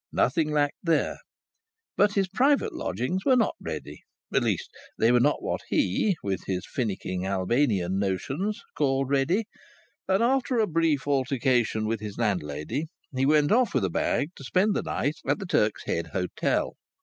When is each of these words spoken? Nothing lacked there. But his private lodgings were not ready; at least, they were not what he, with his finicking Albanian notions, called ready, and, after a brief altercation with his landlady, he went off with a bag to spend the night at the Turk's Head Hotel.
Nothing 0.11 0.49
lacked 0.51 0.79
there. 0.81 1.19
But 1.95 2.13
his 2.15 2.27
private 2.27 2.73
lodgings 2.73 3.23
were 3.23 3.35
not 3.35 3.53
ready; 3.61 4.01
at 4.33 4.41
least, 4.41 4.71
they 4.97 5.11
were 5.11 5.19
not 5.19 5.43
what 5.43 5.61
he, 5.69 6.15
with 6.23 6.41
his 6.47 6.65
finicking 6.65 7.23
Albanian 7.23 7.99
notions, 7.99 8.63
called 8.75 9.11
ready, 9.11 9.45
and, 10.07 10.23
after 10.23 10.57
a 10.57 10.65
brief 10.65 11.05
altercation 11.07 11.85
with 11.85 11.99
his 11.99 12.17
landlady, 12.17 12.87
he 13.15 13.27
went 13.27 13.51
off 13.51 13.75
with 13.75 13.85
a 13.85 13.91
bag 13.91 14.29
to 14.37 14.43
spend 14.43 14.75
the 14.75 14.81
night 14.81 15.17
at 15.27 15.37
the 15.37 15.45
Turk's 15.45 15.83
Head 15.83 16.07
Hotel. 16.07 16.73